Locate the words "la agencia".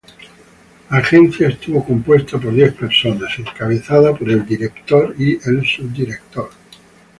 0.89-1.47